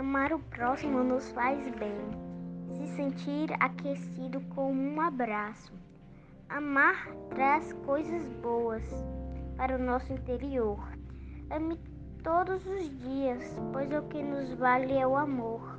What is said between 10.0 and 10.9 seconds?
interior.